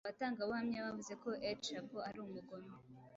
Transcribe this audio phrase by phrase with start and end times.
[0.05, 2.73] abatangabuhamya bavuze ko El Chapo ari umugome